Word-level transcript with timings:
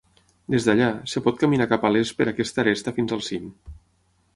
Des 0.53 0.65
d'allà, 0.67 0.87
es 1.09 1.21
pot 1.27 1.37
caminar 1.43 1.69
cap 1.75 1.87
a 1.91 1.95
l'est 1.95 2.19
per 2.21 2.31
aquesta 2.33 2.65
aresta 2.67 2.97
fins 2.99 3.19
al 3.21 3.27
cim. 3.33 3.51